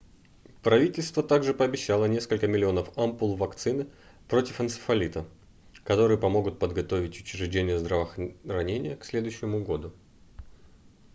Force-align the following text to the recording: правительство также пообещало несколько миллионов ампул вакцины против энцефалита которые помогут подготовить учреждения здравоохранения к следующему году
правительство 0.63 1.21
также 1.21 1.53
пообещало 1.53 2.05
несколько 2.05 2.47
миллионов 2.47 2.89
ампул 2.97 3.35
вакцины 3.35 3.85
против 4.27 4.59
энцефалита 4.59 5.27
которые 5.83 6.17
помогут 6.17 6.57
подготовить 6.57 7.19
учреждения 7.21 7.77
здравоохранения 7.77 8.95
к 8.97 9.05
следующему 9.05 9.63
году 9.63 9.93